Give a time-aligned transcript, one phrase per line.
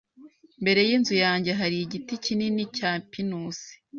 [0.61, 3.71] Mbere yinzu yanjye hari igiti kinini cya pinusi.